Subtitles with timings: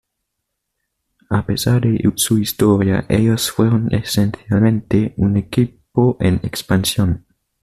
[1.29, 7.23] A pesar de su historia, ellos fueron esencialmente un equipo en expansión.